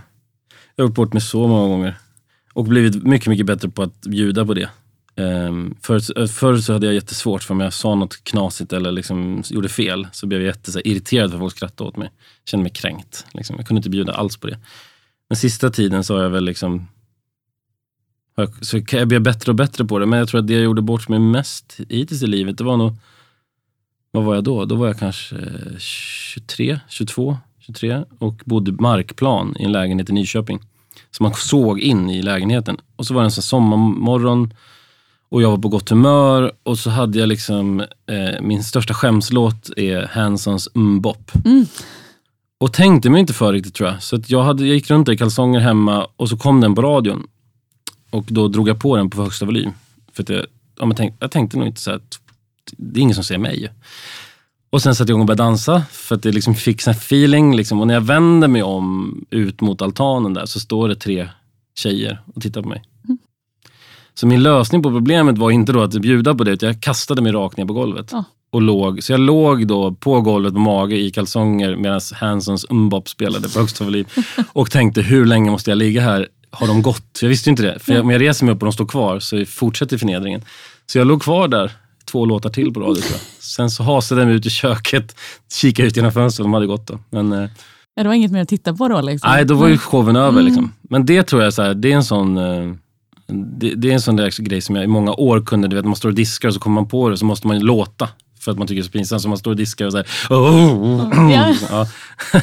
[0.74, 1.98] Jag har gjort bort mig så många gånger.
[2.52, 4.70] Och blivit mycket, mycket bättre på att bjuda på det.
[5.16, 9.42] Um, förr, förr så hade jag jättesvårt för om jag sa något knasigt eller liksom
[9.46, 12.10] gjorde fel så blev jag jätte, så här, irriterad för att folk skrattade åt mig.
[12.44, 13.26] Kände mig kränkt.
[13.32, 13.56] Liksom.
[13.56, 14.58] Jag kunde inte bjuda alls på det.
[15.28, 16.88] Men sista tiden så har jag väl liksom
[18.61, 20.07] så jag blir bättre och bättre på det.
[20.07, 22.77] Men jag tror att det jag gjorde bort mig mest hittills i livet, det var
[22.77, 22.97] nog
[24.14, 24.64] vad var jag då?
[24.64, 25.37] Då var jag kanske
[25.79, 30.61] 23, 22, 23 och bodde markplan i en lägenhet i Nyköping.
[31.11, 32.77] Så man såg in i lägenheten.
[32.97, 34.55] Och så var det en sån sommarmorgon
[35.29, 39.70] och jag var på gott humör och så hade jag liksom, eh, min största skämslåt
[39.77, 41.31] är Hansons Mbop.
[41.44, 41.66] Mm.
[42.59, 44.03] Och tänkte mig inte för riktigt tror jag.
[44.03, 47.27] Så jag, hade, jag gick runt i kalsonger hemma och så kom den på radion.
[48.14, 49.70] Och då drog jag på den på högsta volym.
[50.12, 50.46] För att jag,
[50.79, 52.05] ja, men tänk, jag tänkte nog inte så här t-
[52.77, 53.70] det är ingen som ser mig.
[54.70, 57.57] Och sen satte jag igång och började dansa för att det liksom fick här feeling.
[57.57, 57.81] Liksom.
[57.81, 61.29] Och när jag vänder mig om ut mot altanen där så står det tre
[61.79, 62.83] tjejer och tittar på mig.
[64.14, 67.22] Så min lösning på problemet var inte då att bjuda på det, utan jag kastade
[67.22, 68.09] mig rakt ner på golvet.
[68.12, 68.24] Ja.
[68.50, 73.09] Och låg, så jag låg då på golvet på mage i kalsonger medan Hansons Mbop
[73.09, 74.07] spelade på högsta volym.
[74.53, 76.29] Och tänkte, hur länge måste jag ligga här?
[76.54, 77.18] Har de gått?
[77.22, 77.78] Jag visste inte det.
[77.78, 80.44] För jag, om jag reser mig upp och de står kvar så fortsätter förnedringen.
[80.86, 81.72] Så jag låg kvar där
[82.10, 83.20] två låtar till på radio tror jag.
[83.44, 85.16] Sen så hasade jag mig ut i köket,
[85.60, 86.98] kikade ut genom fönstret, de hade gått då.
[87.10, 87.50] Men, eh,
[87.96, 89.00] Ja, det var inget mer att titta på då?
[89.00, 89.30] Liksom.
[89.30, 90.28] Nej, då var ju showen över.
[90.28, 90.44] Mm.
[90.44, 90.72] Liksom.
[90.82, 92.74] Men det tror jag så här, det är en sån eh,
[93.26, 95.84] det, det är en sån där grej som jag i många år kunde, du vet,
[95.84, 98.08] man står och diskar och så kommer man på det så måste man låta
[98.40, 99.22] för att man tycker det är så pinsamt.
[99.22, 101.54] Så man står och diskar och så här, oh, Ja.
[101.70, 101.86] ja.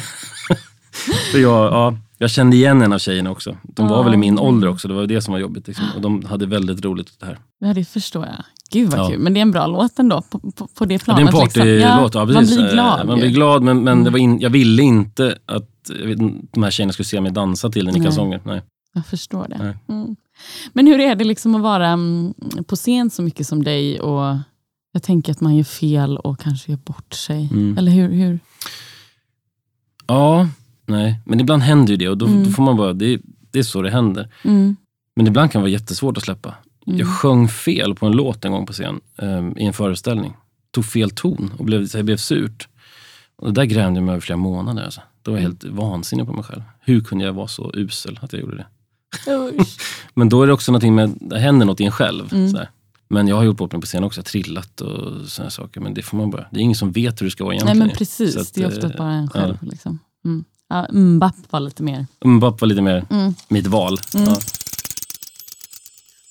[1.32, 3.56] så jag, ja, jag kände igen en av tjejerna också.
[3.62, 4.02] De var Ja.
[4.02, 5.66] väl i min ålder också, det var det som var jobbigt.
[5.68, 5.84] Liksom.
[5.96, 7.38] Och de hade väldigt roligt åt det här.
[7.58, 8.44] Ja, det förstår jag.
[8.72, 9.08] Gud vad Ja.
[9.08, 9.18] kul.
[9.18, 11.20] Men det är en bra låt ändå på, på, på det Det är planet.
[11.20, 11.48] en liksom.
[11.48, 13.06] partylåt, ja, Man blir Eh, glad.
[13.06, 13.22] Man ju.
[13.22, 14.04] blir glad, men, men Mm.
[14.04, 15.68] det var in, jag ville inte att
[16.04, 16.18] vet,
[16.52, 18.40] de här tjejerna skulle se mig dansa till den i kalsonger.
[18.44, 18.62] Nej.
[18.94, 19.76] Jag förstår det.
[19.88, 20.16] Mm.
[20.72, 22.34] Men hur är det liksom att vara mm,
[22.66, 24.00] på scen så mycket som dig?
[24.00, 24.36] Och
[24.92, 27.48] jag tänker att man gör fel och kanske gör bort sig.
[27.52, 27.78] Mm.
[27.78, 28.08] Eller hur?
[28.12, 28.38] hur?
[30.06, 30.48] Ja,
[30.92, 31.20] nej.
[31.24, 32.44] Men ibland händer ju det och då, Mm.
[32.44, 34.28] då får man bara, det, det är så det händer.
[34.44, 34.76] Mm.
[35.16, 36.54] Men ibland kan det vara jättesvårt att släppa.
[36.86, 36.98] Mm.
[36.98, 40.32] Jag sjöng fel på en låt en gång på scen ehm, i en föreställning.
[40.70, 42.68] Tog fel ton och blev, så jag blev surt.
[43.36, 44.84] Och det där grämde jag mig över flera månader.
[44.84, 45.00] Alltså.
[45.22, 46.62] Då var jag helt vansinnig på mig själv.
[46.80, 48.66] Hur kunde jag vara så usel att jag gjorde det?
[50.14, 52.32] Men då är det också någonting med, det händer något i en själv.
[52.32, 52.54] Mm.
[53.08, 55.80] Men jag har gjort bort mig på scen också, trillat och sådana saker.
[55.80, 57.56] Men det får man bara, det är ingen som vet hur det ska vara Nej
[57.62, 57.86] egentligen.
[57.88, 59.58] men precis, att, det är ofta eh, bara en själv.
[59.62, 59.98] Liksom.
[60.24, 60.44] Mm.
[60.72, 62.06] Ja, Mbapp var lite mer.
[62.24, 63.34] Mbapp var lite mer Mm.
[63.48, 63.98] mitt val.
[64.14, 64.26] Mm.
[64.28, 64.38] Ja.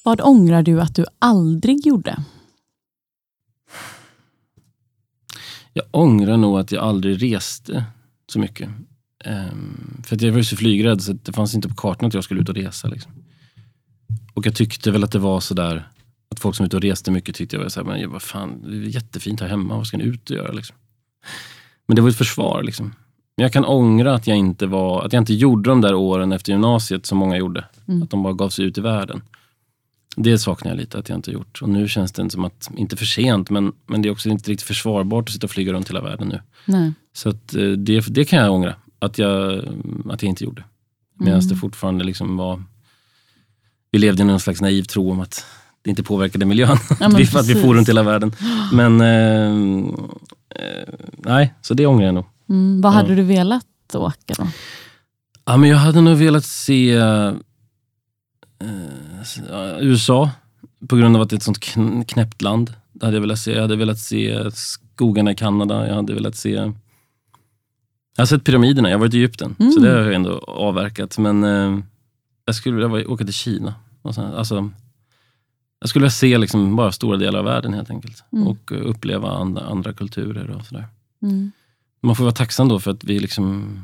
[0.04, 2.24] Vad ångrar du att du aldrig gjorde?
[5.74, 7.86] Jag ångrar nog att jag aldrig reste
[8.32, 8.70] så mycket.
[9.26, 12.14] Ehm, för att jag var ju så flygrädd så det fanns inte på kartan att
[12.14, 12.88] jag skulle ut och resa.
[12.88, 13.12] Liksom.
[14.34, 15.90] Och jag tyckte väl att det var sådär,
[16.32, 18.22] att folk som var ute och reste mycket tyckte jag var såhär, men jag, vad
[18.22, 20.52] fan, det är jättefint här hemma, vad ska ni ut och göra?
[20.52, 20.76] Liksom.
[21.88, 22.64] Men det var ett försvar.
[22.64, 22.94] Liksom.
[23.38, 26.32] Men jag kan ångra att jag, inte var, att jag inte gjorde de där åren
[26.32, 27.66] efter gymnasiet som många gjorde.
[27.88, 28.04] Mm.
[28.04, 29.22] Att de bara gav sig ut i världen.
[30.16, 31.62] Det saknar jag lite att jag inte gjort.
[31.62, 34.52] Och nu känns det som att, inte för sent, men, men det är också inte
[34.52, 36.42] riktigt försvarbart att sitta och flyga runt hela världen nu.
[36.66, 36.94] Nej.
[37.14, 39.64] Så att, eh, det, det kan jag ångra, att jag,
[40.10, 40.64] att jag inte gjorde.
[41.20, 41.48] Medan Mm.
[41.50, 42.64] det fortfarande liksom var...
[43.92, 45.46] Vi levde i någon slags naiv tro om att
[45.82, 46.78] det inte påverkade miljön.
[46.90, 48.32] Ja, att, vi, att vi for runt hela världen.
[48.74, 49.86] Men eh,
[50.56, 52.26] eh, nej, så det ångrar jag nog.
[52.52, 52.82] Mm.
[52.82, 52.96] Vad Ja.
[52.96, 54.48] hade du velat åka då?
[55.46, 57.34] Ja, men jag hade nog velat se eh,
[59.50, 60.30] ja, USA,
[60.88, 62.74] på grund av att det är ett sånt kn- knäppt land.
[62.94, 63.52] Det hade jag, velat se.
[63.52, 65.88] jag hade velat se skogarna i Kanada.
[65.88, 66.52] Jag hade velat se...
[68.16, 69.56] Jag har sett pyramiderna, jag har varit i Egypten.
[69.58, 69.84] Så Mm.
[69.84, 71.18] det har jag ändå avverkat.
[71.18, 71.80] Men eh,
[72.46, 73.74] jag skulle vilja åka till Kina.
[74.02, 74.70] Och sen, alltså,
[75.80, 78.24] jag skulle vilja se liksom bara stora delar av världen helt enkelt.
[78.32, 78.48] Mm.
[78.48, 80.86] Och eh, uppleva andra, andra kulturer och sådär.
[81.22, 81.52] Mm.
[82.04, 83.80] Man får vara tacksam då för att vi liksom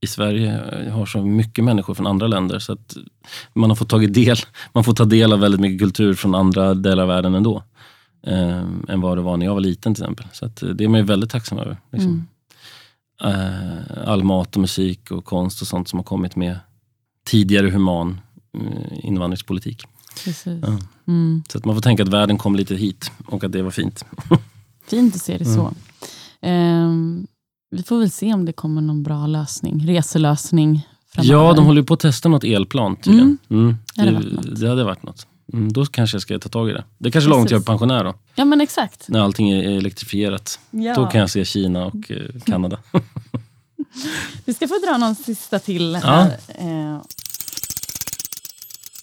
[0.00, 0.50] i Sverige
[0.90, 2.58] har så mycket människor från andra länder.
[2.58, 2.96] Så att
[3.54, 4.36] man har fått tagit del,
[4.72, 7.62] man får ta del av väldigt mycket kultur från andra delar av världen ändå.
[8.26, 10.26] Eh, än vad det var när jag var liten till exempel.
[10.32, 11.76] Så att, det är man ju väldigt tacksam över.
[11.92, 12.10] Liksom.
[12.10, 12.26] Mm.
[13.34, 16.58] Eh, all mat och musik och konst och sånt som har kommit med
[17.26, 18.20] tidigare human
[18.54, 19.84] eh, invandringspolitik.
[20.44, 20.78] Ja.
[21.06, 21.42] Mm.
[21.48, 24.04] Så att man får tänka att världen kom lite hit och att det var fint.
[24.88, 25.72] Fint att se det så.
[26.40, 27.26] Mm.
[27.70, 31.34] Vi får väl se om det kommer någon bra lösning, reselösning framöver.
[31.34, 33.38] Ja, de håller ju på att testa något elplan tydligen.
[33.50, 33.76] Mm.
[33.94, 34.60] Det hade Det, varit något.
[34.60, 35.26] det hade varit något.
[35.52, 36.84] Mm, då kanske jag ska ta tag i det.
[36.98, 39.08] Det är kanske är långt jag är pensionär då, Ja men exakt.
[39.08, 40.60] när allting är elektrifierat.
[40.70, 40.94] Ja.
[40.94, 42.78] Då kan jag se Kina och eh, Kanada.
[44.44, 45.98] Vi ska få dra någon sista till Ja.
[46.08, 46.36] här.
[46.58, 47.00] Ehm,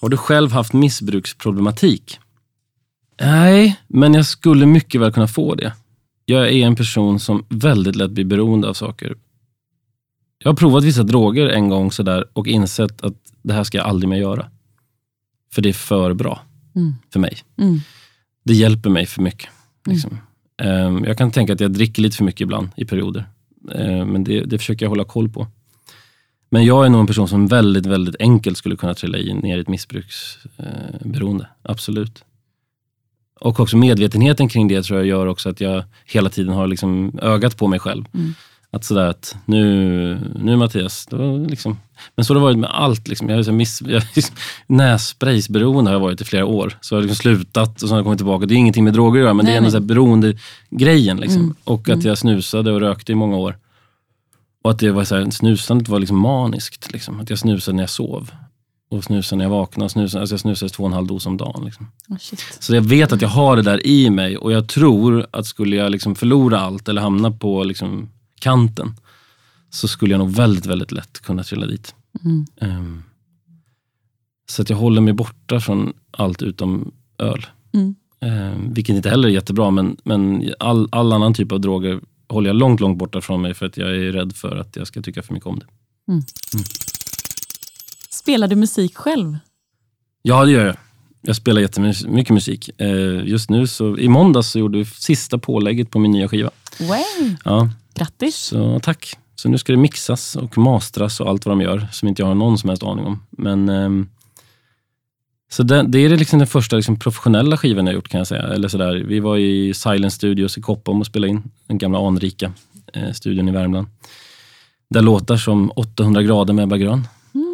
[0.02, 2.20] Har du själv haft missbruksproblematik?
[3.22, 5.74] Nej, men jag skulle mycket väl kunna få det.
[6.26, 9.16] Jag är en person som väldigt lätt blir beroende av saker.
[10.38, 13.88] Jag har provat vissa droger en gång sådär och insett att det här ska jag
[13.88, 14.50] aldrig mer göra.
[15.52, 16.42] För det är för bra
[16.76, 16.94] Mm.
[17.14, 17.38] för mig.
[17.58, 17.80] mm.
[18.44, 19.50] Det hjälper mig för mycket.
[19.88, 20.18] Liksom.
[20.58, 23.26] Ehm, jag kan tänka att jag dricker lite för mycket ibland i perioder.
[23.76, 25.48] Ehm, men det, det försöker jag hålla koll på.
[26.50, 29.58] Men jag är nog en person som väldigt, väldigt enkelt skulle kunna trilla i, ner
[29.58, 31.48] i ett missbruksberoende.
[31.62, 32.24] Absolut.
[33.44, 37.20] Och också medvetenheten kring det tror jag gör också att jag hela tiden har liksom
[37.22, 38.06] ögat på mig själv.
[38.14, 38.34] Mm.
[38.72, 41.08] Att sådär att nu, nu Mattias,
[41.48, 41.78] liksom,
[42.16, 43.08] men så har det varit med allt.
[43.08, 43.30] Liksom.
[43.30, 44.04] Jag liksom miss, jag,
[44.68, 46.78] nässpraysberoende har jag varit i flera år.
[46.82, 48.46] Så jag har liksom slutat och så har jag kommit tillbaka.
[48.46, 51.18] Det är ingenting med droger att göra, men Nej, det är ändå beroende-grejen.
[51.18, 51.42] Liksom.
[51.42, 51.56] Mm.
[51.64, 53.58] Och att jag snusade och rökte i många år.
[54.64, 56.92] Och att det var så här, snusandet var liksom maniskt.
[56.92, 57.20] Liksom.
[57.20, 58.32] Att jag snusade när jag sov.
[58.94, 59.90] Och snusade när jag vaknade.
[59.90, 61.66] Snusade, alltså jag snusade två och en halv dos om dagen.
[61.66, 61.92] Liksom.
[62.10, 62.58] Oh, shit.
[62.60, 65.76] Så jag vet att jag har det där i mig och jag tror att skulle
[65.76, 68.94] jag liksom förlora allt eller hamna på liksom kanten
[69.70, 71.96] så skulle jag nog väldigt, väldigt lätt kunna trilla dit.
[72.24, 72.46] Mm.
[72.62, 73.04] Ehm,
[74.50, 77.46] så att jag håller mig borta från allt utom öl.
[77.74, 77.96] Mm.
[78.20, 82.50] Ehm, vilket inte heller är jättebra, men, men all, all annan typ av droger håller
[82.50, 85.02] jag långt, långt borta från mig för att jag är rädd för att jag ska
[85.02, 85.66] tycka för mycket om det.
[88.24, 89.38] Spelar du musik själv?
[90.22, 90.76] Ja, det gör jag.
[91.22, 92.70] Jag spelar jättemycket musik.
[92.78, 96.50] Ehm, just nu, så, i måndags så gjorde vi sista pålägget på min nya skiva.
[96.80, 97.36] Wow.
[97.46, 98.36] Ja, Grattis.
[98.36, 99.18] Så tack.
[99.36, 102.28] Så nu ska det mixas och mastras och allt vad de gör, som inte jag
[102.28, 103.24] har någon som helst aning om.
[103.30, 104.10] Men, ehm,
[105.52, 108.44] så det, det är liksom den första liksom, professionella skivan jag gjort kan jag säga.
[108.44, 108.94] Eller sådär.
[108.94, 112.54] Vi var i Silent Studios i Koppom och spelade in, den gamla anrika
[112.94, 113.88] eh, studion i Värmland.
[114.90, 117.08] Där låtar som 800 grader med Ebba Grön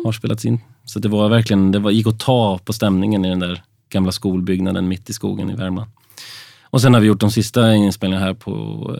[0.06, 0.60] har spelats in.
[0.86, 4.12] Så det var verkligen, det var, gick att ta på stämningen i den där gamla
[4.12, 5.92] skolbyggnaden mitt i skogen i Värmland.
[6.64, 8.52] Och sen har vi gjort de sista inspelningarna här på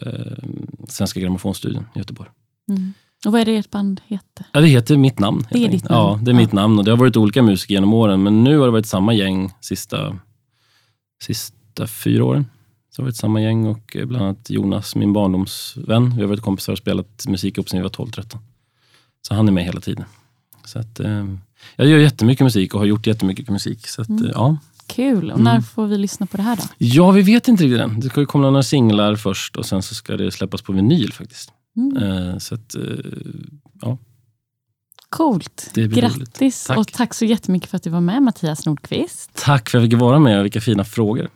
[0.06, 0.48] eh,
[0.88, 2.30] Svenska Grammofonstudion i Göteborg.
[2.68, 2.92] Mm.
[3.26, 4.46] Och vad är det ert band heter?
[4.52, 5.46] Ja, det heter Mitt namn.
[5.50, 6.10] Det är ditt namn.
[6.10, 6.78] Ja, det är mitt namn.
[6.78, 9.52] Och det har varit olika musiker genom åren, men nu har det varit samma gäng
[9.60, 10.18] sista,
[11.22, 12.46] sista fyra åren.
[12.90, 16.16] Så har det varit samma gäng och eh, bland annat Jonas, min barndomsvän.
[16.16, 18.38] Vi har varit kompisar och spelat musik upp sedan vi var 12-13.
[19.28, 20.04] Så han är med hela tiden.
[20.70, 21.26] Så att, eh,
[21.76, 23.86] jag gör jättemycket musik och har gjort jättemycket musik.
[23.88, 24.24] Så att, Mm.
[24.24, 24.56] eh, ja.
[24.86, 25.30] Kul.
[25.30, 25.44] Och Mm.
[25.54, 26.62] när får vi lyssna på det här då?
[26.78, 28.00] ja, vi vet inte riktigt än.
[28.00, 31.12] Det ska ju komma några singlar först och sen så ska det släppas på vinyl
[31.12, 31.52] faktiskt.
[31.76, 31.96] Mm.
[31.96, 32.74] Eh, så att,
[33.80, 33.98] ja,
[35.08, 35.70] Coolt.
[35.74, 36.78] Grattis Tack.
[36.78, 39.30] och tack så jättemycket för att du var med Mattias Nordqvist.
[39.34, 41.28] Tack för att jag fick vara med och vilka fina frågor.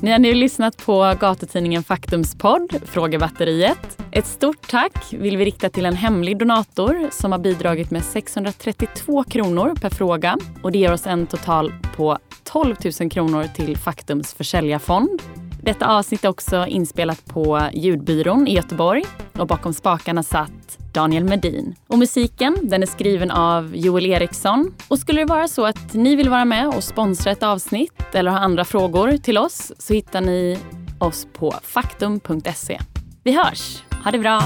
[0.00, 3.98] Ni har nu lyssnat på gatutidningen Faktums podd Frågebatteriet.
[4.12, 9.24] Ett stort tack vill vi rikta till en hemlig donator som har bidragit med 632
[9.24, 14.34] kronor per fråga och det ger oss en total på 12 000 kronor till Faktums
[14.34, 15.22] försäljarfond.
[15.68, 19.04] Detta avsnitt är också inspelat på Ljudbyrån i Göteborg
[19.38, 21.74] och bakom spakarna satt Daniel Medin.
[21.86, 24.74] Och musiken den är skriven av Joel Eriksson.
[24.88, 28.30] Och skulle det vara så att ni vill vara med och sponsra ett avsnitt eller
[28.30, 30.58] ha andra frågor till oss så hittar ni
[30.98, 32.80] oss på faktum.se.
[33.22, 33.82] Vi hörs!
[34.04, 34.42] Ha det bra!